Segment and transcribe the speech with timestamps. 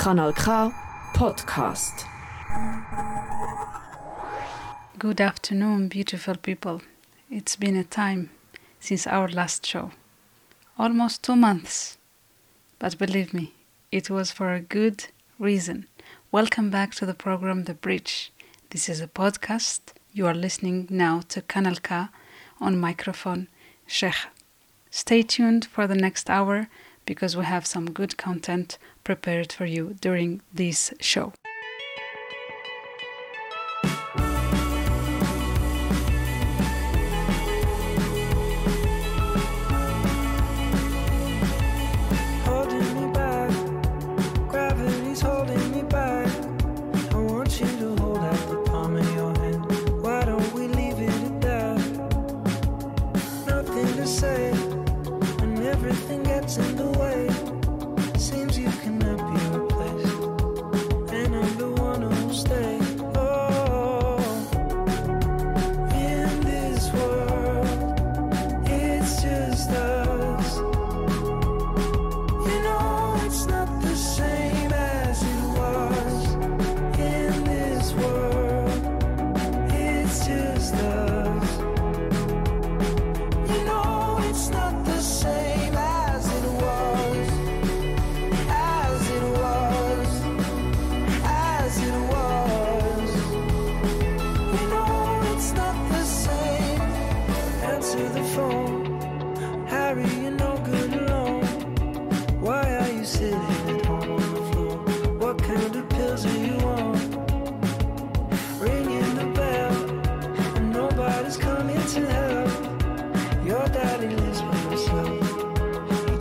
[0.00, 0.44] Kanal K
[1.12, 2.06] Podcast.
[4.98, 6.80] Good afternoon, beautiful people.
[7.30, 8.30] It's been a time
[8.80, 9.90] since our last show.
[10.78, 11.98] Almost two months.
[12.78, 13.52] But believe me,
[13.92, 15.08] it was for a good
[15.38, 15.84] reason.
[16.32, 18.32] Welcome back to the program The Bridge.
[18.70, 19.80] This is a podcast.
[20.14, 22.06] You are listening now to Kanal K
[22.58, 23.48] on microphone
[23.86, 24.28] Cheija.
[24.90, 26.68] Stay tuned for the next hour
[27.04, 31.32] because we have some good content prepared for you during this show.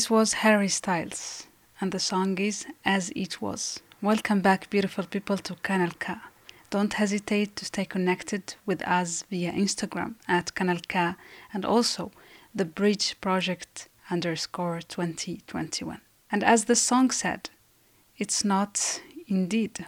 [0.00, 1.46] This was Harry Styles,
[1.78, 3.80] and the song is As It Was.
[4.00, 6.14] Welcome back, beautiful people, to Kanal K.
[6.70, 11.16] Don't hesitate to stay connected with us via Instagram at Kanal K
[11.52, 12.12] and also
[12.54, 16.00] the Bridge Project underscore 2021.
[16.32, 17.50] And as the song said,
[18.16, 19.84] it's not indeed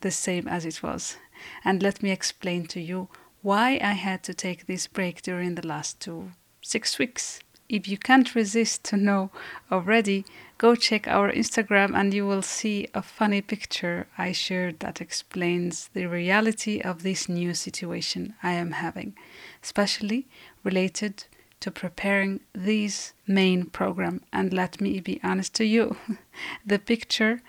[0.00, 1.16] the same as it was.
[1.64, 3.08] And let me explain to you
[3.40, 7.38] why I had to take this break during the last two six weeks.
[7.74, 9.32] If you can't resist to know
[9.72, 10.24] already,
[10.58, 15.90] go check our Instagram and you will see a funny picture I shared that explains
[15.92, 19.16] the reality of this new situation I am having,
[19.60, 20.28] especially
[20.62, 21.24] related
[21.58, 24.20] to preparing this main program.
[24.32, 25.96] And let me be honest to you,
[26.64, 27.42] the picture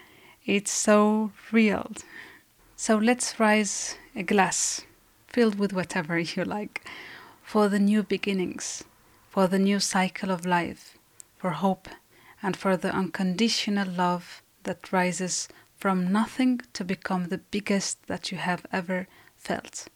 [0.43, 1.91] it's so real.
[2.75, 4.81] So let's raise a glass
[5.27, 6.83] filled with whatever you like
[7.43, 8.83] for the new beginnings,
[9.35, 10.97] for the new cycle of life,
[11.37, 11.89] for hope,
[12.41, 18.37] and for the unconditional love that rises from nothing to become the biggest that you
[18.37, 19.05] have ever
[19.37, 19.89] felt.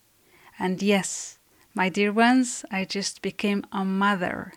[0.60, 1.40] And yes,
[1.74, 4.52] my dear ones, I just became a mother,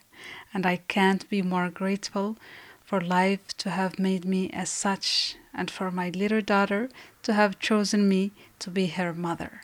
[0.52, 2.37] and I can't be more grateful
[2.85, 6.88] for life to have made me as such, and for my little daughter
[7.23, 9.62] to have chosen me to be her mother.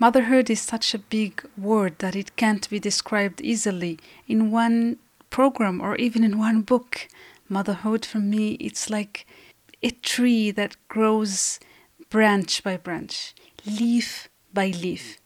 [0.00, 3.98] Motherhood is such a big word that it can't be described easily
[4.28, 4.98] in one
[5.28, 7.08] program or even in one book.
[7.48, 9.26] Motherhood for me, it's like
[9.82, 11.58] a tree that grows
[12.10, 13.34] branch by branch,
[13.66, 15.18] leaf by leaf.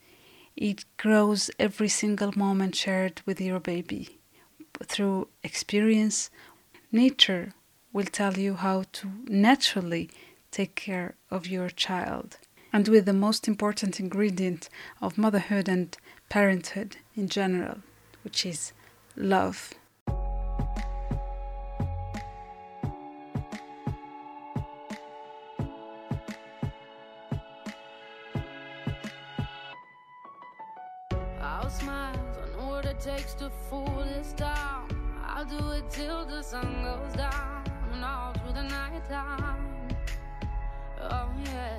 [0.57, 4.21] It grows every single moment shared with your baby
[4.83, 6.31] through experience.
[6.91, 7.53] Nature
[7.93, 10.09] will tell you how to naturally
[10.51, 12.39] take care of your child.
[12.73, 14.69] And with the most important ingredient
[15.01, 15.97] of motherhood and
[16.29, 17.79] parenthood in general,
[18.25, 18.73] which is
[19.17, 19.75] love.
[33.03, 34.33] Takes to fool this.
[34.41, 39.89] I'll do it till the sun goes down and all through the night time.
[41.01, 41.79] Oh yeah,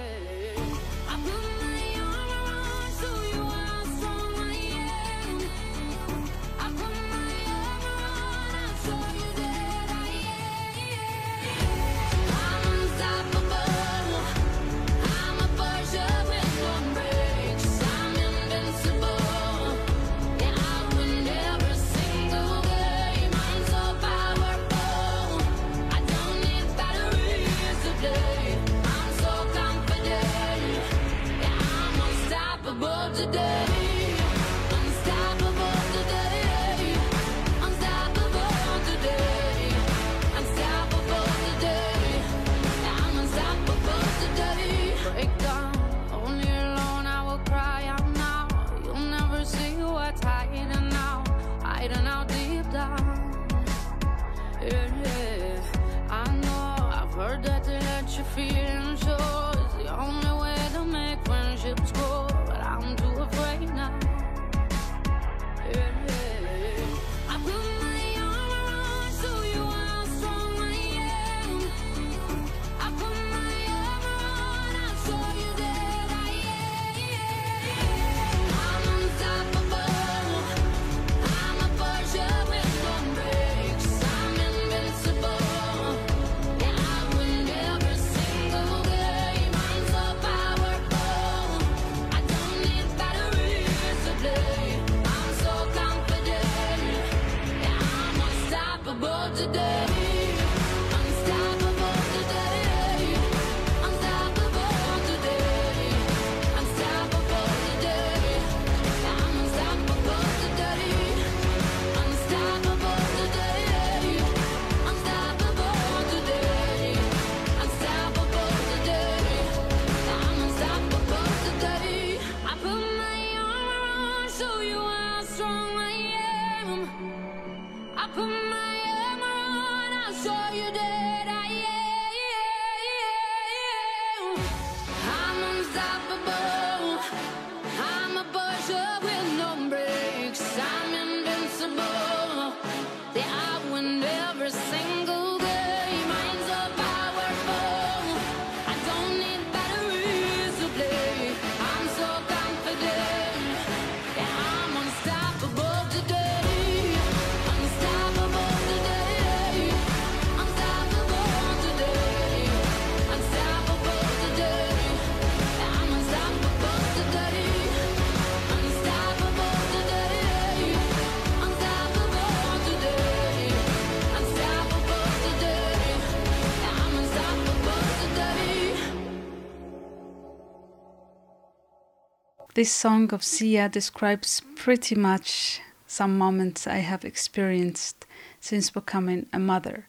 [182.61, 188.05] This song of Sia describes pretty much some moments I have experienced
[188.39, 189.87] since becoming a mother.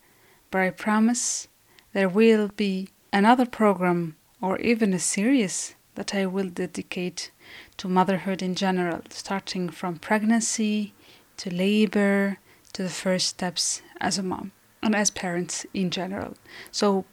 [0.51, 1.49] But I promise
[1.93, 7.31] there will be another program or even a series that I will dedicate
[7.77, 10.95] to motherhood in general, starting from pregnancy
[11.37, 12.39] to labor
[12.73, 14.53] to the first steps as a mom
[14.83, 16.39] and as parents in general.
[16.71, 17.05] So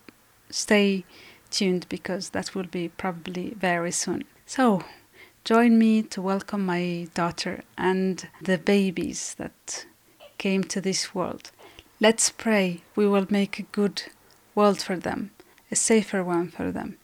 [0.49, 1.03] stay
[1.51, 4.23] tuned because that will be probably very soon.
[4.45, 4.83] So,
[5.43, 9.85] join me to welcome my daughter and the babies that
[10.37, 11.51] came to this world.
[11.99, 14.03] Let's pray we will make a good
[14.55, 15.31] world for them,
[15.71, 16.97] a safer one for them,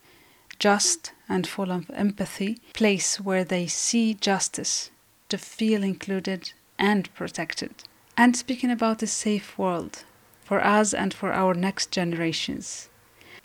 [0.60, 4.92] just and full of empathy, place where they see justice,
[5.30, 7.74] to feel included and protected.
[8.16, 10.04] And speaking about a safe world
[10.44, 12.90] for us and for our next generations.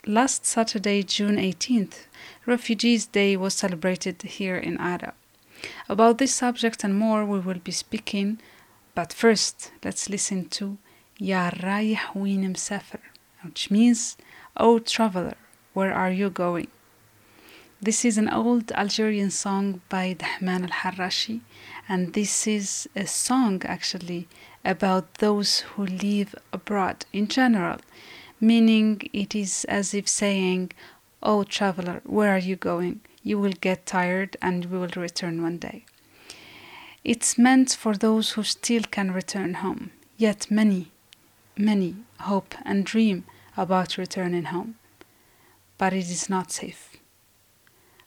[0.07, 2.07] Last Saturday, June 18th,
[2.47, 5.13] Refugees Day was celebrated here in Aarau.
[5.87, 8.39] About this subject and more we will be speaking,
[8.95, 10.79] but first let's listen to
[11.19, 13.01] Ya Rayih Win Msafir,
[13.43, 14.17] which means,
[14.57, 15.35] O traveler,
[15.75, 16.69] where are you going?
[17.79, 21.41] This is an old Algerian song by Dahman al Harrashi,
[21.87, 24.27] and this is a song actually
[24.65, 27.77] about those who live abroad in general,
[28.41, 30.71] meaning it is as if saying,
[31.23, 33.01] Oh, traveler, where are you going?
[33.23, 35.85] You will get tired and we will return one day.
[37.03, 40.91] It's meant for those who still can return home, yet many,
[41.57, 44.75] many hope and dream about returning home.
[45.77, 46.97] But it is not safe.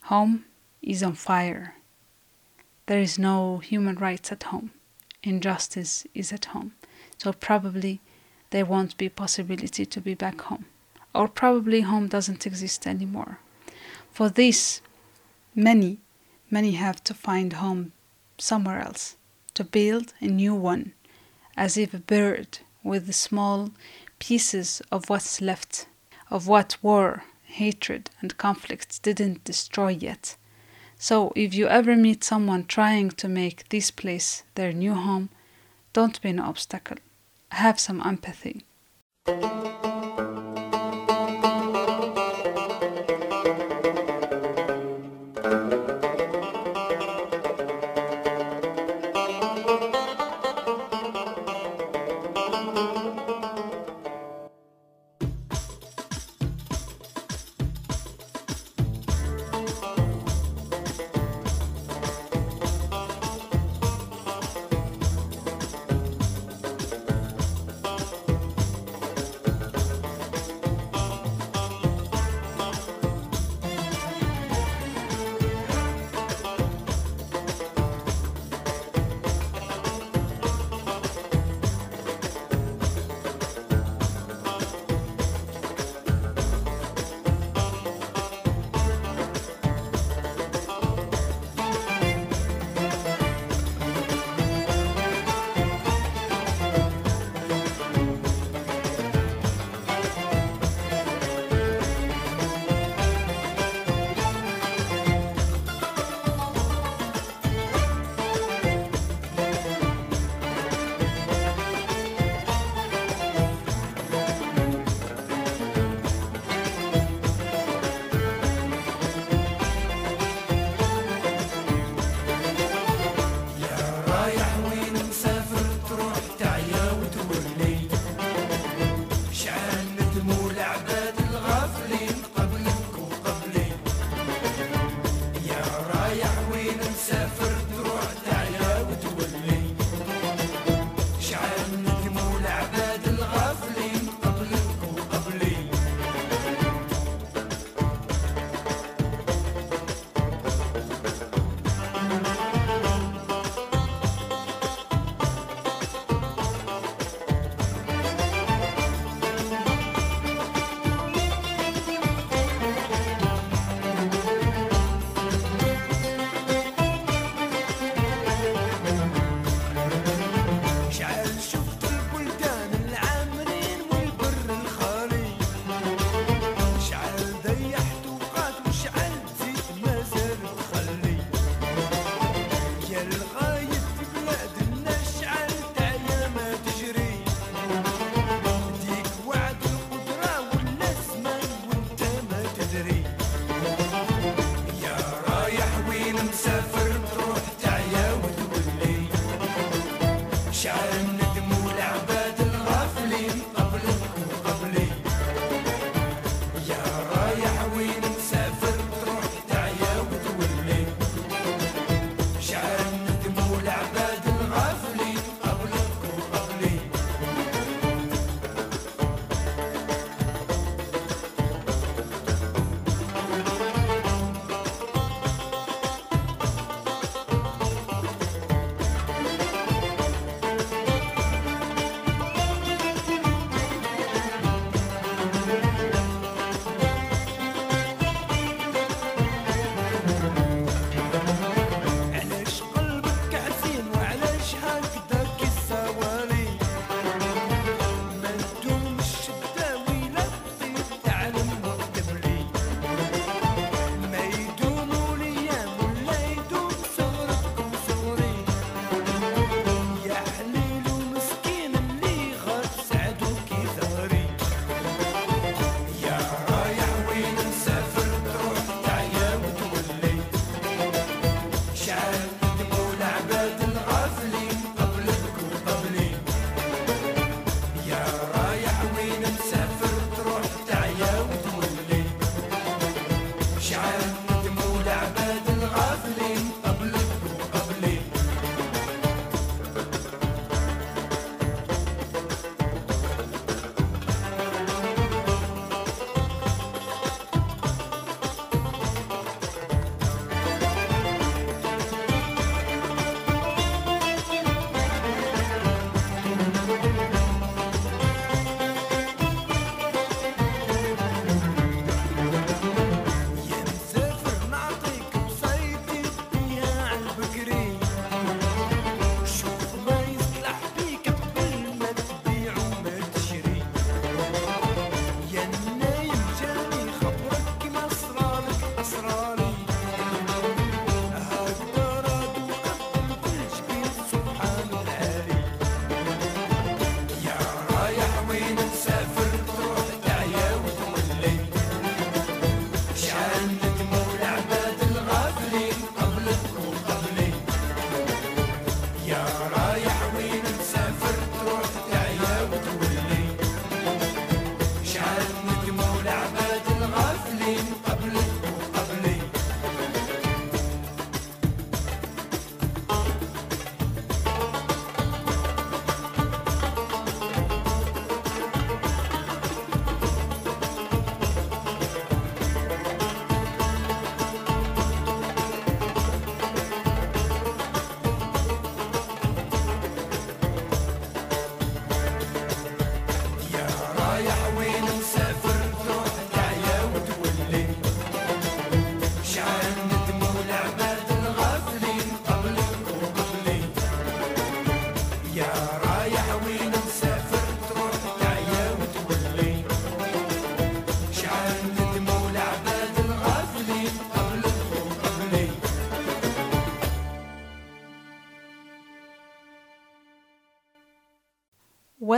[0.03, 0.45] Home
[0.83, 1.77] is on fire.
[2.87, 4.71] There is no human rights at home.
[5.23, 6.73] Injustice is at home.
[7.19, 8.01] So probably
[8.55, 10.65] there won't be possibility to be back home.
[11.13, 13.41] Or probably home doesn't exist anymore.
[14.13, 14.81] For this,
[15.57, 15.99] many,
[16.53, 17.91] many have to find home
[18.39, 19.17] somewhere else,
[19.55, 20.93] to build a new one,
[21.57, 23.73] as if a bird with the small
[24.21, 25.89] pieces of what's left,
[26.31, 30.37] of what war, hatred, and conflict didn't destroy yet.
[30.97, 35.31] So, if you ever meet someone trying to make this place their new home,
[35.93, 36.99] don't be an obstacle.
[37.55, 38.65] Have some empathy.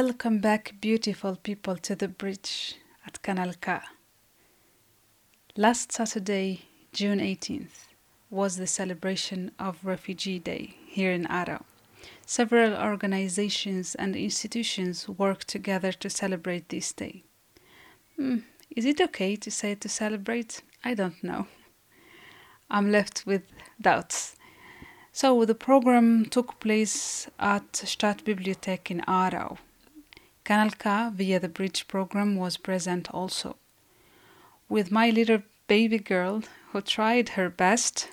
[0.03, 2.75] Welcome back, beautiful people, to the bridge
[3.07, 3.79] at Kanal K.
[5.57, 7.87] Last Saturday, June 18th,
[8.29, 11.63] was the celebration of Refugee Day here in Aarau.
[12.27, 17.23] Several organizations and institutions work together to celebrate this day.
[18.17, 20.61] Hmm, is it okay to say to celebrate?
[20.85, 21.47] I don't know.
[22.71, 23.45] I'm left with
[23.81, 24.37] doubts.
[25.13, 29.57] So the program took place at Stadtbibliothek in Aarau.
[30.47, 33.57] Kanal K via the bridge program was present also.
[34.69, 38.09] With my little baby girl who tried her best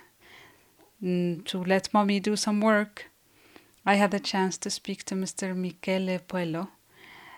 [1.02, 3.12] mm, to let mommy do some work,
[3.86, 5.56] I had the chance to speak to Mr.
[5.56, 6.70] Michele Puello,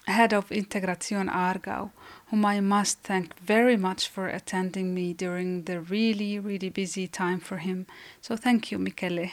[0.08, 1.92] head of Integration Aargau,
[2.28, 7.40] whom I must thank very much for attending me during the really, really busy time
[7.40, 7.86] for him.
[8.22, 9.30] So thank you, Michele.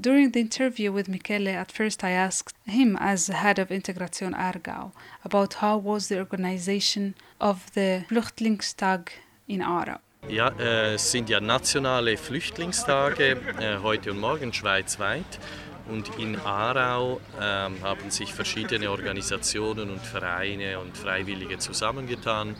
[0.00, 4.92] During the interview with Michele, at first I asked him, as head of Integration Aargau,
[5.24, 9.08] about how was the organization of the Flüchtlingstag
[9.48, 9.98] in Aarau.
[10.28, 15.40] Ja, äh, es sind ja nationale Flüchtlingstage, äh, heute und morgen schweizweit.
[15.88, 22.54] Und in Aarau ähm, haben sich verschiedene Organisationen und Vereine und Freiwillige zusammengetan,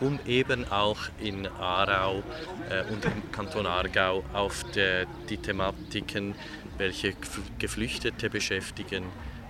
[0.00, 2.22] um eben auch in Aarau
[2.70, 6.36] äh, und im Kanton Aargau auf die Thematiken,
[6.78, 9.04] welche Gef- Geflüchtete beschäftigen,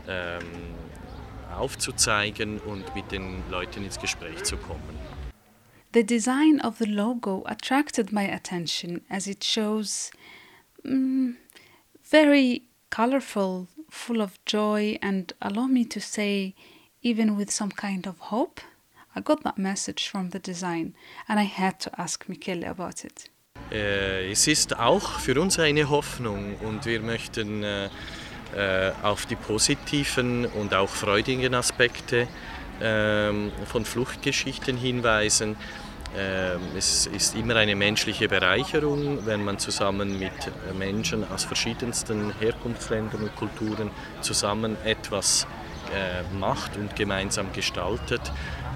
[0.09, 0.43] ähm,
[1.55, 4.99] aufzuzeigen und mit den Leuten ins Gespräch zu kommen.
[5.99, 10.13] The design of the logo attracted my attention as it shows
[10.87, 11.35] mm,
[12.05, 16.55] very colorful, full of joy, and allow me to say,
[17.03, 18.61] even with some kind of hope.
[19.17, 20.95] I got that message from the design,
[21.29, 23.29] and I had to ask Michele about it.
[23.73, 27.87] Äh, es ist auch für uns eine Hoffnung und wir möchten äh,
[28.55, 32.29] äh, auf die positiven und auch freudigen Aspekte
[32.81, 35.57] ähm, von Fluchtgeschichten hinweisen.
[36.17, 42.33] Ähm, es ist immer eine menschliche Bereicherung, wenn man zusammen mit äh, Menschen aus verschiedensten
[42.41, 43.91] Herkunftsländern und Kulturen
[44.23, 45.47] zusammen etwas
[45.95, 48.23] äh, macht und gemeinsam gestaltet.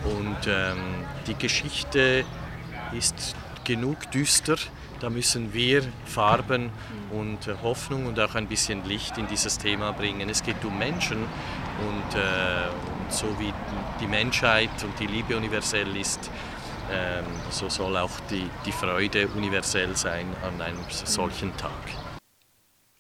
[0.05, 2.25] Und ähm, die Geschichte
[2.93, 4.57] ist genug düster.
[5.01, 6.71] Da müssen wir Farben
[7.11, 10.29] und äh, Hoffnung und auch ein bisschen Licht in dieses Thema bringen.
[10.29, 12.21] Es geht um Menschen und,
[13.09, 13.53] so wie
[14.01, 16.31] die Menschheit und die Liebe universell ist,
[16.93, 21.57] Ehm, so soll auch die, die Freude universell sein an einem solchen mhm.
[21.57, 21.73] Tag.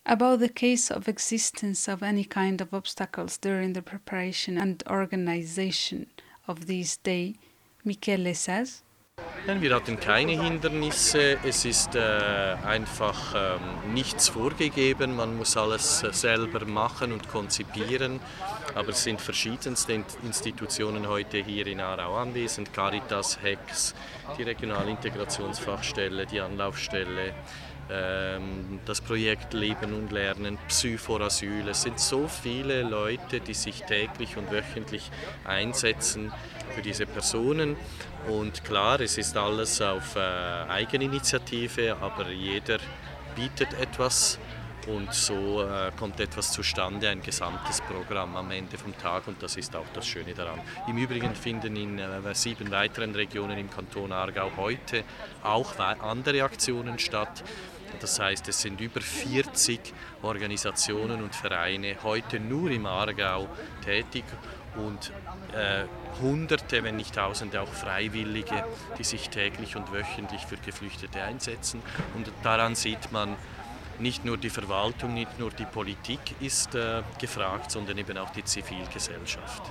[0.04, 6.06] About the case of existence of any kind of obstacles during the preparation and organization
[6.48, 7.34] of this day,
[7.84, 8.82] Michele says.
[9.44, 11.36] Nein, wir hatten keine Hindernisse.
[11.44, 11.98] Es ist äh,
[12.64, 15.16] einfach ähm, nichts vorgegeben.
[15.16, 18.20] Man muss alles äh, selber machen und konzipieren.
[18.76, 22.72] Aber es sind verschiedenste In- Institutionen heute hier in Aarau anwesend.
[22.72, 23.96] Caritas, HEX,
[24.38, 27.34] die Regionalintegrationsfachstelle, die Anlaufstelle,
[27.90, 31.66] ähm, das Projekt Leben und Lernen, Psychorasyl.
[31.68, 35.10] Es sind so viele Leute, die sich täglich und wöchentlich
[35.44, 36.32] einsetzen
[36.76, 37.76] für diese Personen.
[38.28, 42.78] Und klar, es ist alles auf äh, Eigeninitiative, aber jeder
[43.34, 44.38] bietet etwas
[44.86, 49.56] und so äh, kommt etwas zustande, ein gesamtes Programm am Ende vom Tag und das
[49.56, 50.60] ist auch das Schöne daran.
[50.88, 55.02] Im Übrigen finden in äh, sieben weiteren Regionen im Kanton Aargau heute
[55.42, 57.42] auch andere Aktionen statt.
[58.00, 59.80] Das heißt, es sind über 40
[60.22, 63.48] Organisationen und Vereine heute nur im Aargau
[63.84, 64.24] tätig
[64.76, 65.12] und
[65.54, 65.84] äh,
[66.20, 68.64] Hunderte, wenn nicht Tausende auch Freiwillige,
[68.98, 71.82] die sich täglich und wöchentlich für Geflüchtete einsetzen.
[72.14, 73.36] Und daran sieht man,
[73.98, 78.44] nicht nur die Verwaltung, nicht nur die Politik ist äh, gefragt, sondern eben auch die
[78.44, 79.62] Zivilgesellschaft.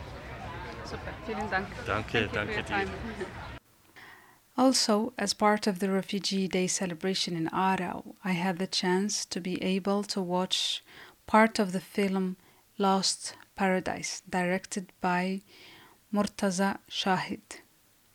[0.86, 1.68] Super, vielen Dank.
[1.86, 2.86] Danke, danke dir.
[4.58, 9.40] Also, as part of the Refugee Day celebration in Aarau, I had the chance to
[9.40, 10.84] be able to watch
[11.26, 12.36] part of the film
[12.78, 15.40] Lost Paradise, directed by
[16.12, 17.62] Murtaza Shahid.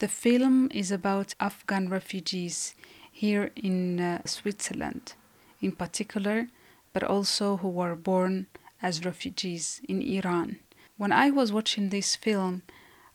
[0.00, 2.74] The film is about Afghan refugees
[3.12, 5.14] here in uh, Switzerland,
[5.60, 6.48] in particular,
[6.92, 8.48] but also who were born
[8.82, 10.58] as refugees in Iran.
[10.96, 12.62] When I was watching this film,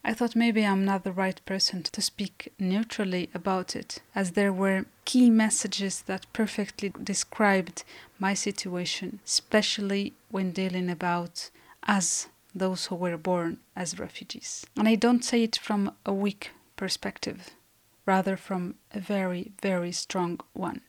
[0.01, 4.53] I thought maybe I'm not the right person to speak neutrally about it, as there
[4.53, 7.83] were key messages that perfectly described
[8.19, 11.49] my situation, especially when dealing about
[11.87, 14.65] us, those who were born as refugees.
[14.77, 17.51] And I don't say it from a weak perspective,
[18.05, 20.81] rather from a very, very strong one.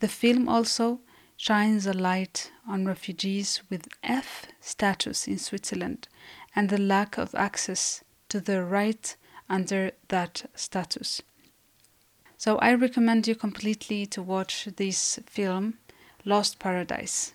[0.00, 1.00] The film also
[1.36, 6.08] shines a light on refugees with F status in Switzerland
[6.54, 9.16] and the lack of access to the right
[9.48, 11.22] under that status.
[12.36, 15.78] So I recommend you completely to watch this film,
[16.24, 17.32] Lost Paradise.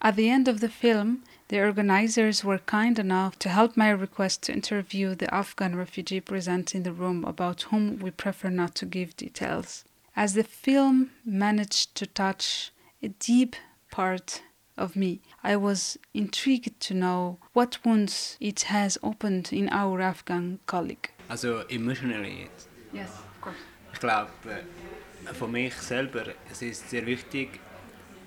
[0.00, 4.40] At the end of the film, the organizers were kind enough to help my request
[4.40, 8.86] to interview the Afghan refugee present in the room about whom we prefer not to
[8.86, 9.84] give details.
[10.16, 13.54] As the film managed to touch a deep
[13.90, 14.40] part
[14.78, 20.58] of me, I was intrigued to know what wounds it has opened in our Afghan
[20.64, 21.10] colleague.
[21.28, 22.48] Also emotionally.
[22.94, 23.62] Yes, of course.
[23.92, 27.60] Ich glaube, äh, für mich selber, es ist sehr wichtig,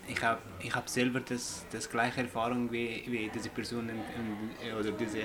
[0.08, 4.78] ich habe ich hab selber das, das gleiche Erfahrung wie, wie diese Person im, im,
[4.78, 5.24] oder diese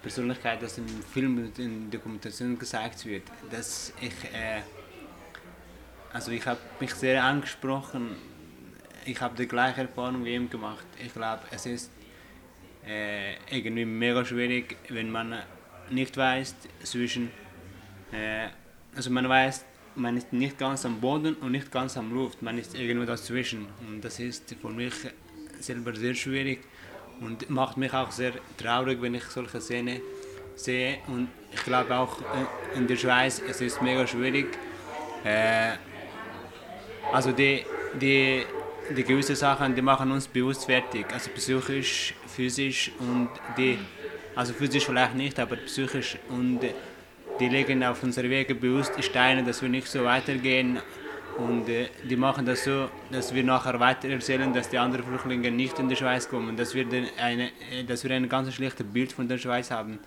[0.00, 3.24] Persönlichkeit, das im Film und in Dokumentation gezeigt wird.
[3.50, 4.62] Dass ich, äh,
[6.12, 8.16] also ich habe mich sehr angesprochen,
[9.04, 10.86] ich habe die gleiche Erfahrung wie ihm gemacht.
[11.04, 11.90] Ich glaube, es ist
[12.86, 15.42] äh, irgendwie mega schwierig, wenn man
[15.90, 17.30] nicht weiß zwischen
[18.12, 18.48] äh,
[18.94, 22.58] also man weiß, man ist nicht ganz am Boden und nicht ganz am Luft, man
[22.58, 23.66] ist irgendwo dazwischen.
[23.88, 24.94] Und das ist für mich
[25.60, 26.60] selber sehr schwierig
[27.20, 30.00] und macht mich auch sehr traurig, wenn ich solche Szenen
[30.56, 30.98] sehe.
[31.06, 34.46] Und ich glaube auch äh, in der Schweiz, es ist mega schwierig.
[35.24, 35.72] Äh,
[37.12, 37.64] also die,
[38.00, 38.44] die,
[38.96, 43.78] die gewisse Sachen, die machen uns bewusst fertig, also psychisch, physisch und die,
[44.34, 46.60] also physisch vielleicht nicht, aber psychisch und
[47.42, 50.78] die legen auf unsere Wege bewusst Steine, dass wir nicht so weitergehen
[51.38, 55.50] und äh, die machen das so, dass wir nachher weiter erzählen, dass die anderen Flüchtlinge
[55.50, 58.86] nicht in die Schweiz kommen, dass wir, den, eine, äh, dass wir ein ganz schlechtes
[58.86, 59.98] Bild von der Schweiz haben,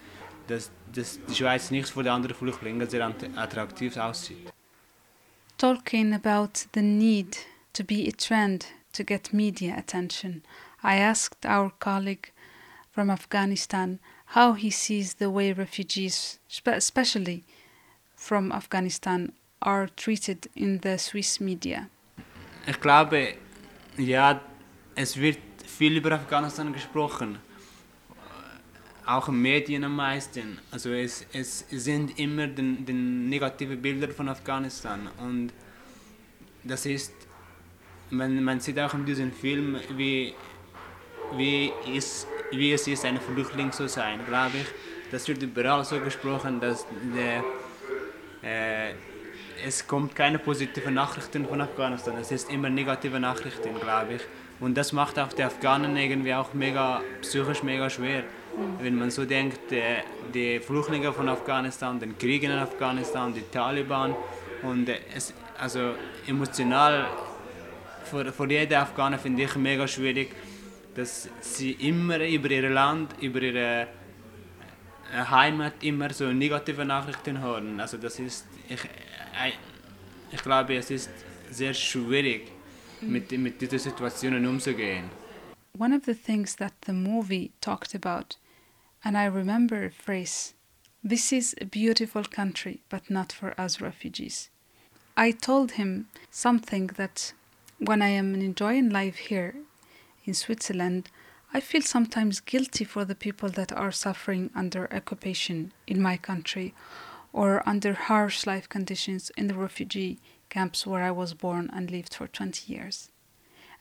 [0.47, 4.53] dass, dass die Schweiz nicht für die anderen Flüchtlinge sehr attraktiv aussieht.
[5.57, 7.37] Talking about the need
[7.73, 10.41] to be a trend to get media attention,
[10.81, 12.31] I asked our colleague
[12.91, 13.99] from Afghanistan
[14.35, 17.43] how he sees the way refugees, spe- especially
[18.15, 21.89] from Afghanistan, are treated in the Swiss media.
[22.67, 23.35] Ich glaube,
[23.97, 24.41] ja,
[24.95, 27.39] es wird viel über Afghanistan gesprochen.
[29.05, 30.57] Auch in Medien am meisten.
[30.71, 35.07] Also es, es sind immer die, die negative Bilder von Afghanistan.
[35.19, 35.53] Und
[36.63, 37.13] das ist,
[38.09, 40.33] man, man sieht auch in diesem Film, wie,
[41.37, 42.25] wie, es,
[42.57, 44.67] wie es ist, ein Flüchtling zu sein, glaube ich.
[45.11, 47.43] Das wird überall so gesprochen, dass der,
[48.43, 48.93] äh,
[49.65, 52.15] es kommt keine positiven Nachrichten von Afghanistan.
[52.19, 54.21] Es ist immer negative Nachrichten, glaube ich.
[54.59, 58.23] Und das macht auch die Afghanen irgendwie auch mega psychisch mega schwer.
[58.79, 64.15] Wenn man so denkt, äh, die Flüchtlinge von Afghanistan, den Krieg in Afghanistan, die Taliban
[64.63, 67.05] und äh, es, also emotional
[68.05, 70.31] für, für jeden Afghaner finde ich mega schwierig,
[70.95, 73.87] dass sie immer über ihr Land, über ihre
[75.13, 77.79] äh, Heimat immer so negative Nachrichten hören.
[77.79, 79.51] Also das ist, ich, äh,
[80.31, 81.09] ich glaube, es ist
[81.51, 82.51] sehr schwierig,
[83.01, 85.09] mit, mit diesen Situationen umzugehen.
[85.77, 88.37] One of the things that the movie talked about,
[89.03, 90.53] and I remember a phrase
[91.03, 94.49] this is a beautiful country, but not for us refugees.
[95.17, 97.33] I told him something that
[97.77, 99.55] when I am enjoying life here
[100.25, 101.09] in Switzerland,
[101.53, 106.73] I feel sometimes guilty for the people that are suffering under occupation in my country
[107.31, 112.13] or under harsh life conditions in the refugee camps where I was born and lived
[112.13, 113.09] for 20 years.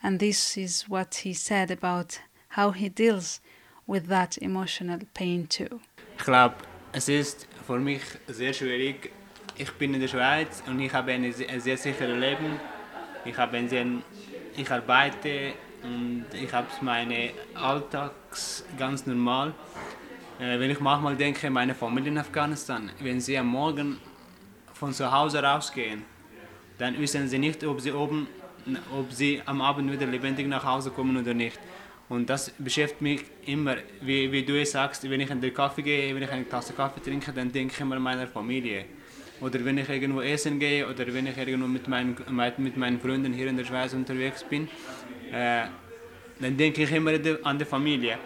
[0.03, 3.41] And this is what he said about how he deals
[3.87, 5.81] with that emotional pain too.
[6.19, 6.57] Ich glaube,
[6.93, 9.11] es ist für mich sehr schwierig.
[9.57, 12.61] Ich bin in der Schweiz und ich habe ein sehr, sicheres Leben.
[13.25, 13.87] Ich, habe ein sehr,
[14.57, 19.53] ich arbeite und ich habe meine Alltags ganz normal.
[20.41, 23.99] Äh, wenn ich manchmal denke, meine Familie in Afghanistan, wenn sie am Morgen
[24.73, 26.03] von zu Hause rausgehen,
[26.79, 28.27] dann wissen sie nicht, ob sie oben,
[28.93, 31.59] ob sie am Abend wieder lebendig nach Hause kommen oder nicht.
[32.09, 36.15] Und das beschäftigt mich immer, wie, wie du sagst, wenn ich in den Kaffee gehe,
[36.15, 38.87] wenn ich eine Tasse Kaffee trinke, dann denke ich immer an meine Familie.
[39.41, 42.17] Oder wenn ich irgendwo essen gehe oder wenn ich irgendwo mit meinen,
[42.59, 44.69] mit meinen Freunden hier in der Schweiz unterwegs bin,
[45.35, 45.67] äh,
[46.41, 48.19] dann denke ich immer an die Familie.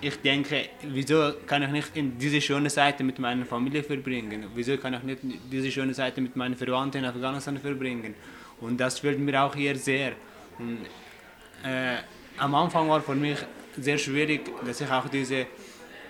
[0.00, 4.46] Ich denke, wieso kann ich nicht diese schöne Seite mit meiner Familie verbringen?
[4.54, 5.20] Wieso kann ich nicht
[5.52, 8.14] diese schöne Seite mit meinen Verwandten in Afghanistan verbringen?
[8.60, 10.12] Und das fehlt mir auch hier sehr.
[10.58, 10.78] Und,
[11.62, 11.98] äh,
[12.38, 13.38] am Anfang war für mich
[13.76, 15.46] sehr schwierig, dass ich auch diese,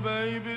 [0.00, 0.49] baby.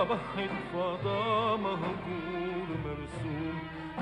[0.00, 3.58] صبحت فضاء مهجور مرسوم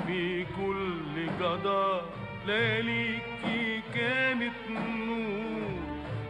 [0.06, 2.02] في كل جدار
[2.46, 5.78] ليليكي كانت نور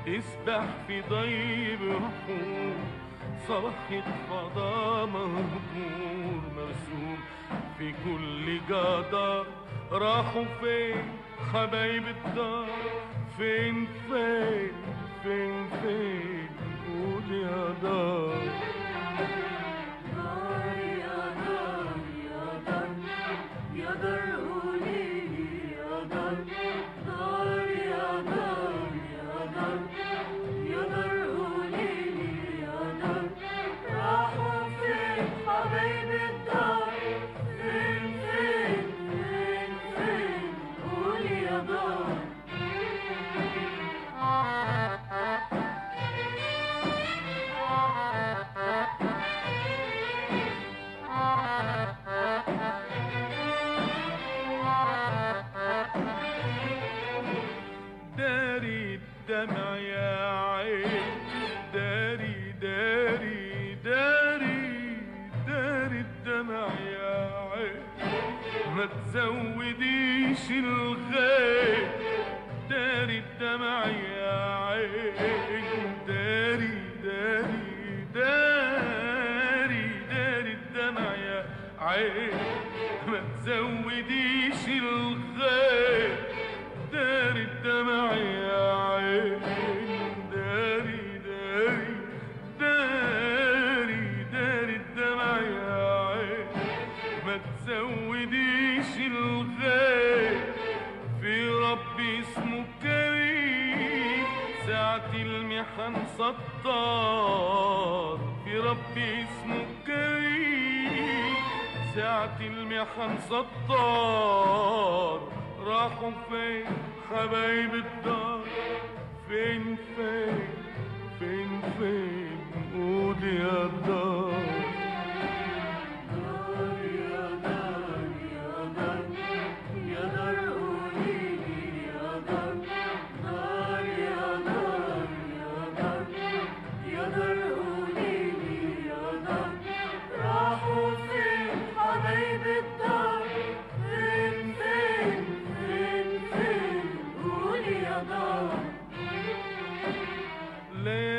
[0.07, 2.77] يسبح في ضي بحور
[3.49, 7.19] صباحة فضاء مهجور مرسوم
[7.79, 9.47] في كل جدار
[9.93, 11.05] راحوا فين
[11.55, 12.67] حبايب الدار؟
[13.39, 14.58] فين فين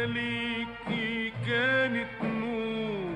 [0.09, 3.11] ليليكي كانت نور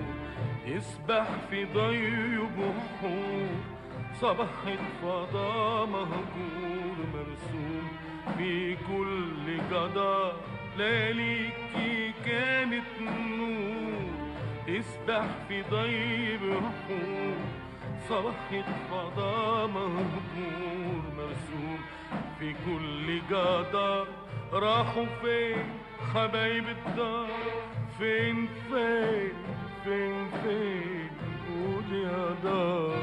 [0.67, 3.47] يسبح في ضي بحور
[4.21, 7.87] صباحة فضاء مهجور مرسوم
[8.37, 10.33] في كل جدار
[10.77, 14.03] ليليكي كانت نور
[14.67, 17.35] يسبح في ضي بحور
[18.09, 21.79] صباحة فضاء مهجور مرسوم
[22.39, 24.07] في كل جدار
[24.53, 25.65] راحوا فين
[26.13, 27.27] حبايب الدار؟
[27.99, 29.33] فين فين
[29.83, 31.09] فين فين؟
[31.49, 32.93] قول يا دار.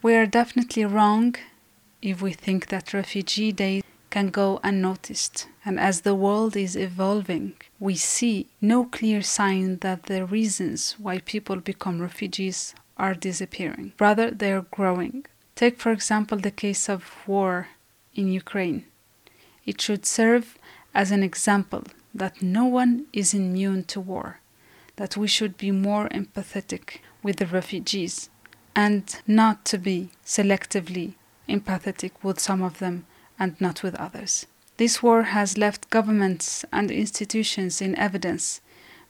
[0.00, 1.34] We are definitely wrong
[2.00, 5.48] if we think that Refugee Day can go unnoticed.
[5.64, 11.18] And as the world is evolving, we see no clear sign that the reasons why
[11.18, 13.92] people become refugees are disappearing.
[13.98, 15.26] Rather, they are growing.
[15.56, 17.66] Take, for example, the case of war
[18.14, 18.84] in Ukraine.
[19.66, 20.58] It should serve
[20.94, 21.82] as an example
[22.14, 24.38] that no one is immune to war,
[24.94, 28.30] that we should be more empathetic with the refugees
[28.84, 31.14] and not to be selectively
[31.48, 33.04] empathetic with some of them
[33.36, 34.46] and not with others.
[34.76, 38.60] This war has left governments and institutions in evidence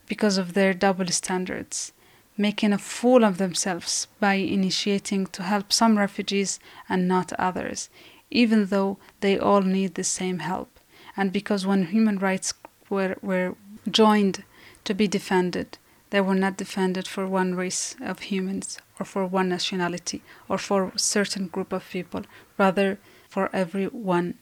[0.07, 1.91] because of their double standards,
[2.35, 6.59] making a fool of themselves by initiating to help some refugees
[6.89, 7.89] and not others,
[8.31, 10.79] even though they all need the same help.
[11.15, 12.55] And because when human rights
[12.89, 13.55] were, were
[13.91, 14.45] joined
[14.85, 15.77] to be defended,
[16.09, 20.91] they were not defended for one race of humans or for one nationality or for
[20.95, 22.23] certain group of people,
[22.57, 24.35] rather for everyone.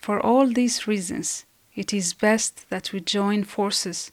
[0.00, 1.44] For all these reasons,
[1.74, 4.10] it is best that we join forces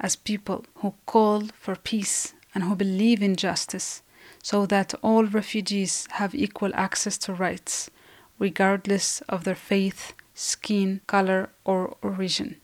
[0.00, 4.02] as people who call for peace and who believe in justice,
[4.42, 7.90] so that all refugees have equal access to rights,
[8.38, 12.56] regardless of their faith, skin, color, or origin.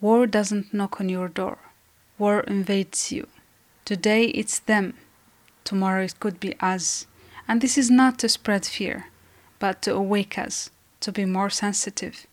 [0.00, 1.58] War doesn't knock on your door,
[2.18, 3.26] war invades you.
[3.84, 4.94] Today it's them,
[5.64, 7.06] tomorrow it could be us.
[7.48, 9.06] And this is not to spread fear,
[9.58, 12.26] but to awake us to be more sensitive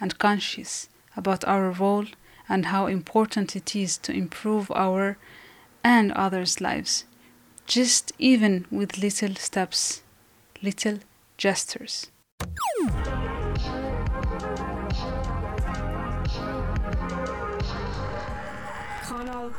[0.00, 2.06] and conscious about our role
[2.48, 5.16] and how important it is to improve our
[5.82, 7.04] and others' lives,
[7.66, 10.02] just even with little steps,
[10.62, 10.98] little
[11.38, 12.10] gestures.
[19.06, 19.50] Kanal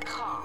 [0.00, 0.37] K.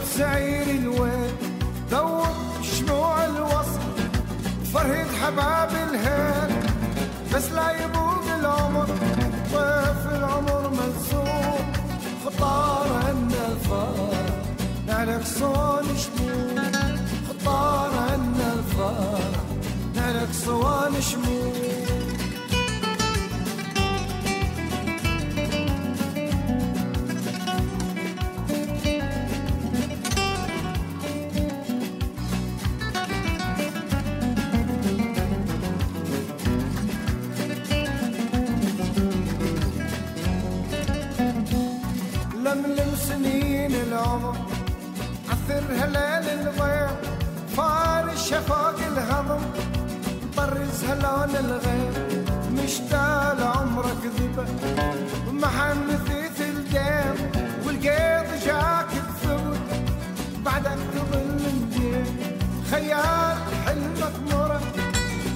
[0.00, 1.30] زود سعير الويل
[1.90, 2.26] ذوب
[2.62, 3.80] شموع الوصل
[4.74, 6.56] فرهد حباب الهيل.
[7.34, 8.86] بس لا يبوق العمر
[9.52, 11.72] طيف العمر ملسوم
[12.24, 14.24] خطار عنا الفار
[14.86, 16.64] نالك صوان شموع.
[17.28, 19.30] خطار عنا الفار
[19.94, 21.49] نالك صوان شموع.
[43.10, 44.36] سنين العمر.
[45.30, 46.90] عثر هلال الغير
[47.56, 49.42] فارش شفاق الهضم.
[50.36, 51.94] طرز هلال الغير
[52.56, 54.46] مشتاق عمرك ذبة
[55.28, 57.16] ومحن ثيث الجيم
[57.66, 59.60] والقيض جاك بثبت
[60.44, 62.06] بعدك تظل مدين
[62.70, 63.36] خيال
[63.66, 64.60] حلمك مرة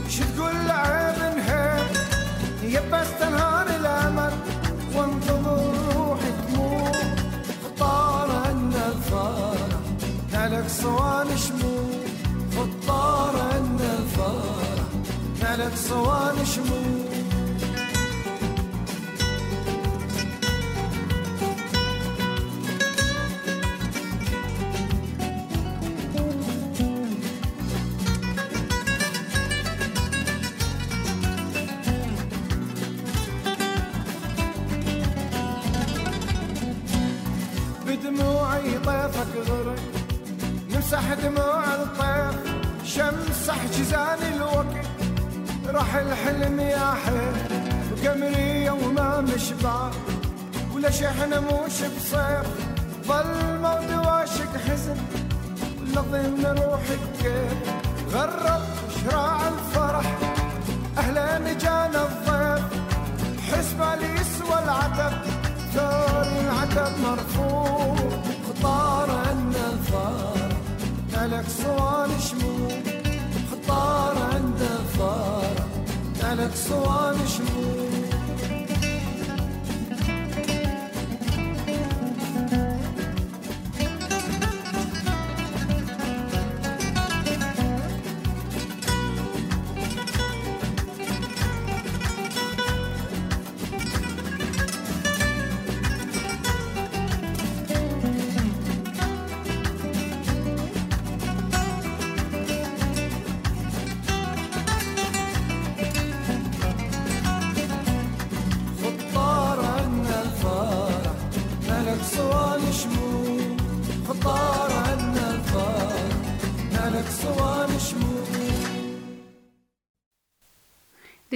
[0.09, 1.87] شو تقول عيب انهير
[2.63, 3.67] يبس تنهار
[15.57, 17.05] نالك صوان شموع.
[37.87, 39.79] بدموعي طيفك غرق
[40.71, 44.84] نمسح دموع الطيف شمسح جزان الوقت.
[45.75, 49.91] راح الحلم يا حيل قمرية وما مشبع
[50.75, 52.43] ولا شحن موش بصير
[53.07, 54.97] ظل موت واشق حزن
[55.87, 57.59] لظن روحك كيف
[58.15, 58.63] غرب
[59.05, 60.19] شراع الفرح
[60.99, 62.65] أهلا جانا الضيف.
[63.53, 65.13] حسب يسوى العتب
[65.75, 67.97] ثور العتب مرفوع
[68.49, 70.49] خطار عنا الفار
[71.13, 73.04] ملك صوان شموع
[76.34, 77.93] ملك صوان شموع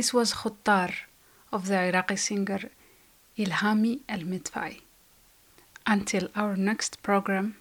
[0.08, 0.94] This was Khuttar
[1.52, 2.70] of the Iraqi singer
[3.36, 4.80] Ilhami Al Madfai.
[5.86, 7.56] Until our next program,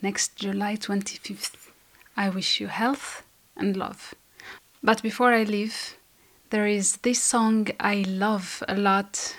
[0.00, 1.72] next July 25th,
[2.16, 3.24] I wish you health
[3.56, 4.14] and love.
[4.84, 5.96] But before I leave,
[6.50, 9.36] there is this song I love a lot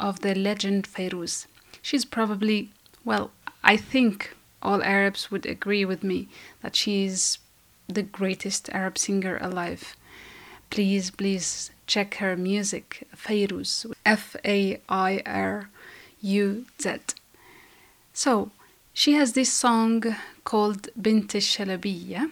[0.00, 1.46] of the legend Fairuz.
[1.82, 2.70] She's probably,
[3.04, 3.32] well,
[3.62, 6.28] I think all Arabs would agree with me
[6.62, 7.36] that she is
[7.86, 9.94] the greatest Arab singer alive.
[10.70, 13.72] Please, please check her music, Fairuz,
[14.06, 14.24] F
[14.56, 15.68] A I R
[16.22, 16.86] U Z.
[18.14, 18.50] So,
[18.94, 19.96] she has this song
[20.50, 22.30] called Bint al-Shalabiya,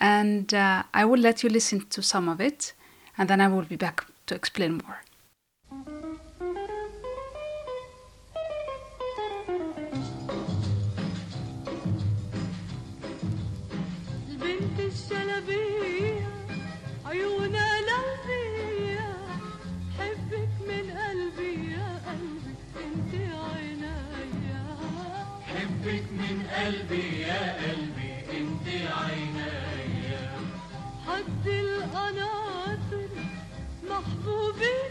[0.00, 2.72] and uh, I will let you listen to some of it,
[3.16, 5.00] and then I will be back to explain more.
[34.28, 34.87] trouver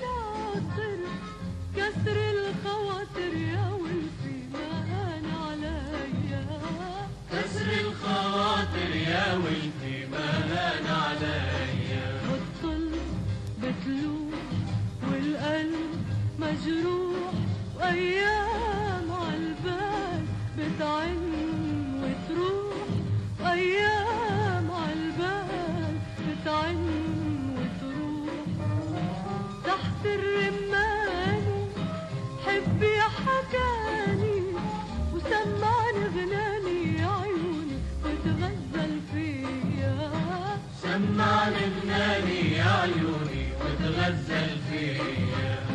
[42.87, 45.66] عيوني وتغزل فيا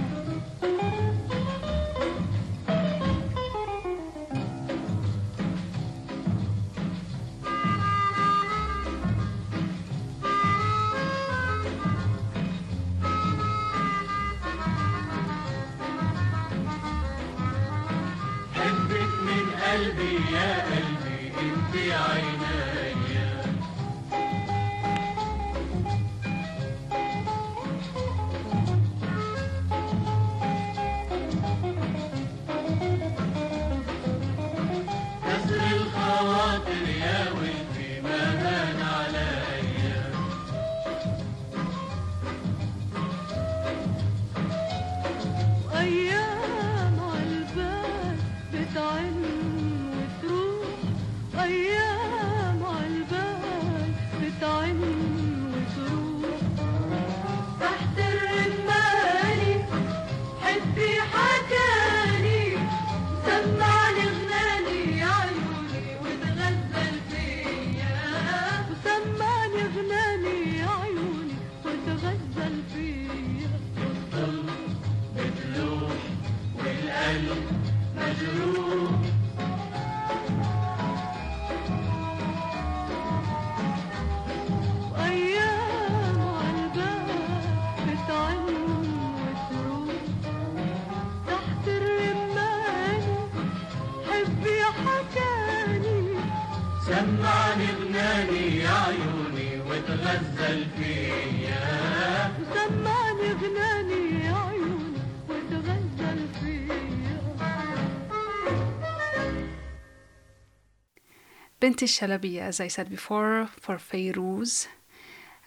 [111.82, 114.68] Binti Shalabiya, as I said before, for Fairuz.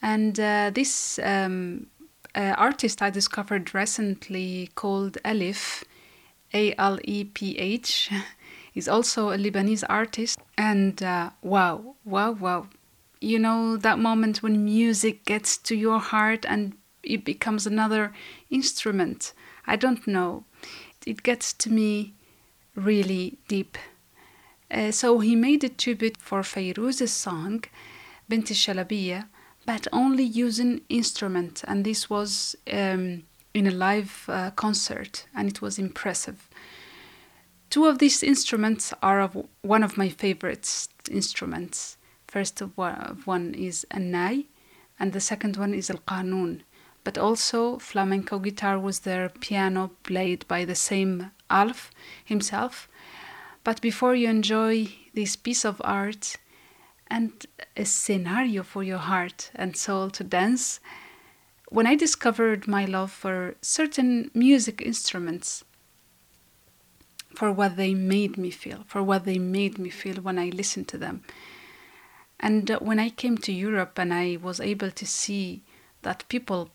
[0.02, 1.88] And uh, this um,
[2.36, 5.86] uh, artist I discovered recently called Aleph,
[6.54, 8.12] A L E P H,
[8.76, 10.38] is also a Lebanese artist.
[10.58, 12.68] And uh, wow, wow, wow.
[13.22, 18.12] You know, that moment when music gets to your heart and it becomes another
[18.50, 19.32] instrument.
[19.66, 20.44] I don't know.
[21.06, 22.14] It gets to me
[22.76, 23.78] really deep.
[24.76, 27.64] Uh, so he made a tribute for Fairuz's song,
[28.28, 29.30] Bint Shalabiya,
[29.66, 33.24] but only using instrument, and this was um,
[33.54, 36.50] in a live uh, concert, and it was impressive.
[37.70, 41.98] Two of these instruments are of one of my favorite instruments.
[42.28, 44.44] First of one, is a nai,
[45.00, 46.62] and the second one is al qanun.
[47.06, 51.92] But also flamenco guitar was there, piano played by the same Aleph
[52.26, 52.90] himself.
[53.66, 56.38] But before you enjoy this piece of art
[57.08, 57.32] and
[57.76, 60.80] a scenario for your heart and soul to dance,
[61.70, 65.64] when I discovered my love for certain music instruments,
[67.34, 70.88] for what they made me feel, for what they made me feel when I listened
[70.90, 71.24] to them.
[72.40, 75.64] And uh, when I came to Europe and I was able to see
[76.04, 76.70] that people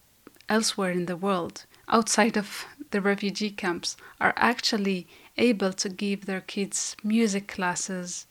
[0.49, 5.07] elsewhere in the world, outside of the refugee camps, are actually
[5.41, 8.27] able to give their kids music classes,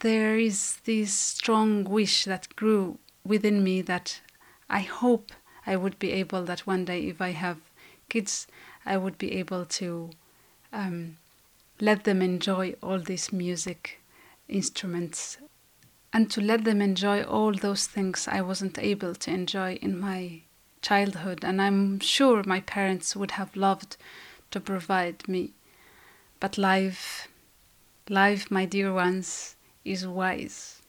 [0.00, 4.20] there is this strong wish that grew within me that
[4.68, 5.32] I hope
[5.66, 7.58] I would be able that one day if I have
[8.08, 8.46] kids
[8.86, 10.10] I would be able to
[10.72, 11.16] um,
[11.80, 14.00] let them enjoy all these music
[14.48, 15.38] instruments.
[16.12, 20.40] And to let them enjoy all those things I wasn't able to enjoy in my
[20.82, 21.44] childhood.
[21.44, 23.96] And I'm sure my parents would have loved
[24.50, 25.52] to provide me
[26.40, 27.28] but life
[28.08, 30.82] life my dear ones is wise.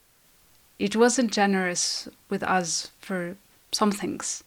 [0.80, 3.38] It wasn't generous with us for
[3.72, 4.44] some things,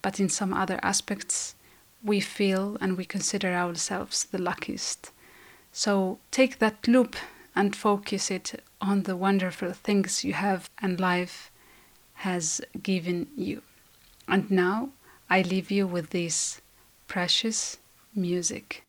[0.00, 1.54] but in some other aspects,
[2.02, 5.10] we feel and we consider ourselves the luckiest.
[5.72, 7.16] So take that loop
[7.54, 11.50] and focus it on the wonderful things you have and life
[12.14, 13.60] has given you.
[14.26, 14.90] And now
[15.28, 16.62] I leave you with this
[17.08, 17.76] precious
[18.14, 18.85] music.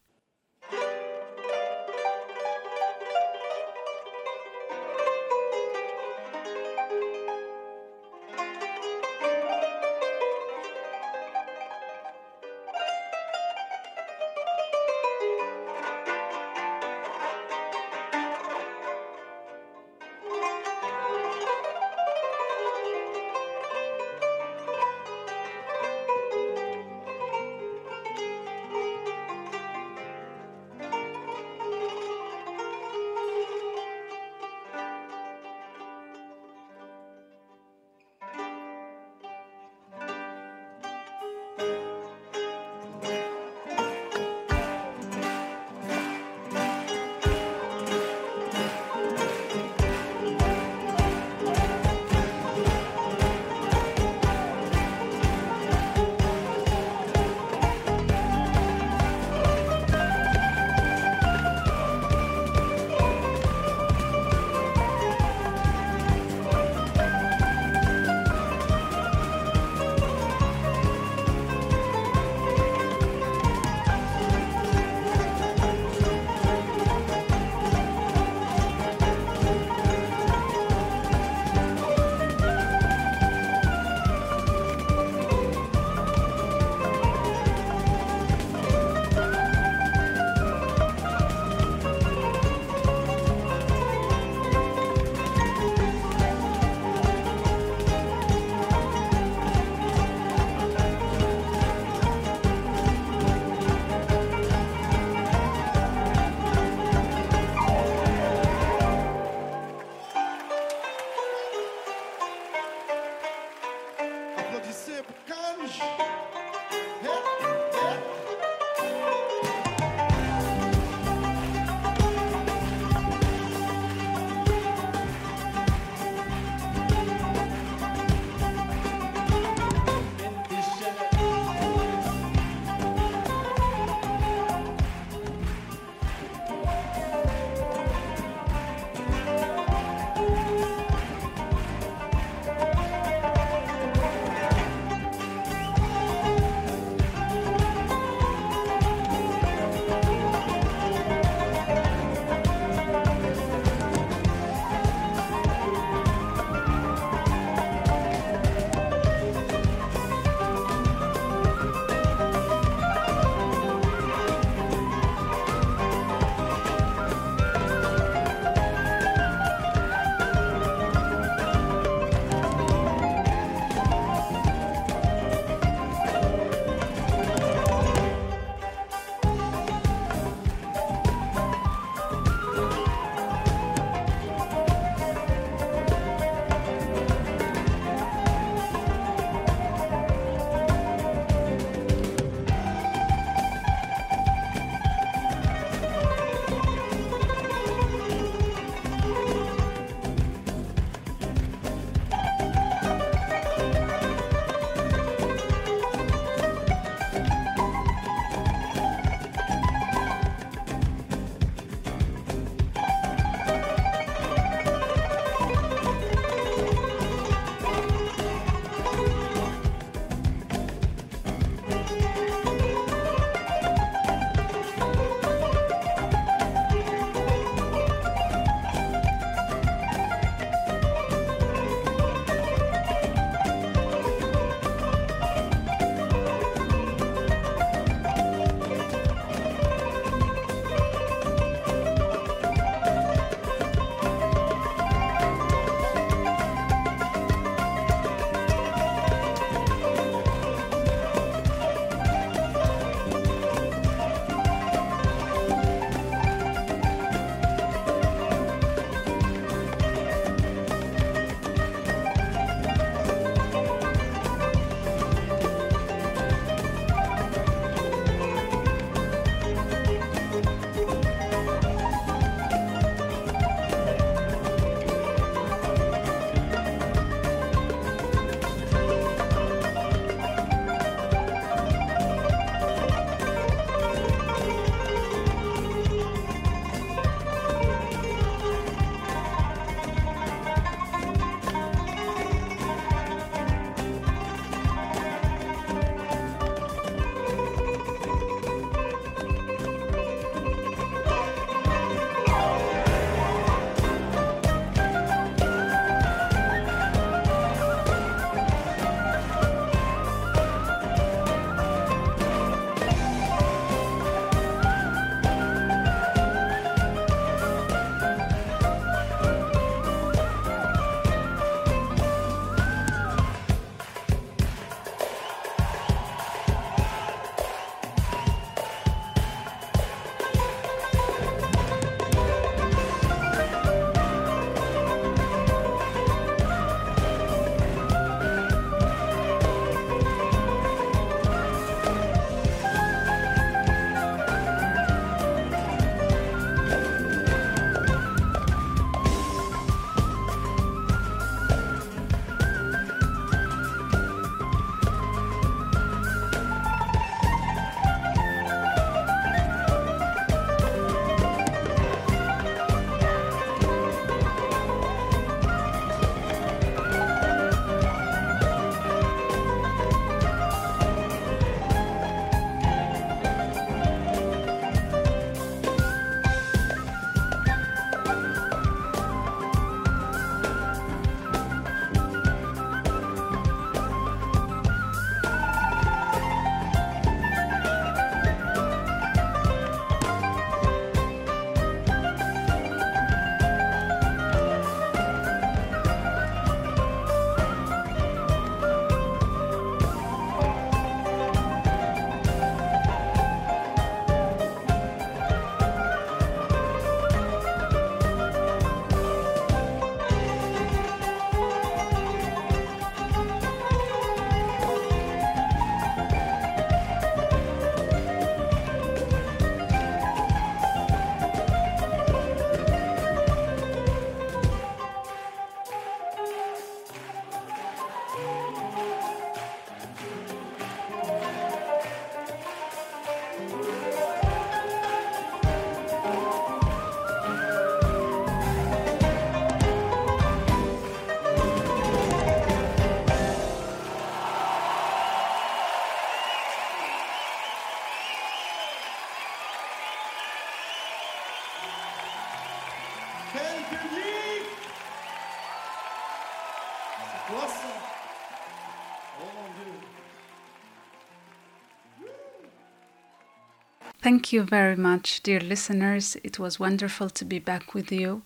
[464.02, 466.16] Thank you very much, dear listeners.
[466.24, 468.22] It was wonderful to be back with you.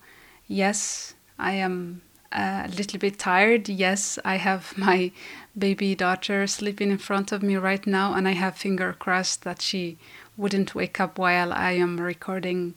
[0.47, 2.01] Yes, I am
[2.31, 3.67] a little bit tired.
[3.67, 5.11] Yes, I have my
[5.57, 9.61] baby daughter sleeping in front of me right now, and I have finger crossed that
[9.61, 9.97] she
[10.37, 12.75] wouldn't wake up while I am recording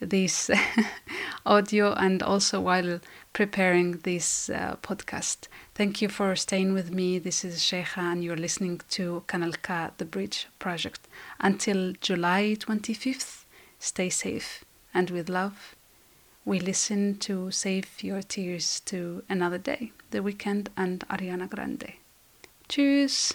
[0.00, 0.50] this
[1.46, 3.00] audio and also while
[3.32, 5.48] preparing this uh, podcast.
[5.74, 7.18] Thank you for staying with me.
[7.18, 11.08] This is Cheija, and you're listening to Kanal K, the Bridge Project.
[11.40, 13.44] Until July 25th,
[13.78, 15.74] stay safe and with love.
[16.44, 21.94] We listen to Save Your Tears to Another Day, The Weeknd, and Ariana Grande.
[22.68, 23.34] Tschüss!